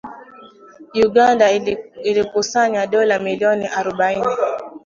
Uganda 1.05 1.45
ilikusanya 2.09 2.81
dola 2.91 3.15
milioni 3.25 3.67
arubaini 3.79 4.33